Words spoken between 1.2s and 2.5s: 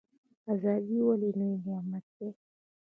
لوی نعمت دی؟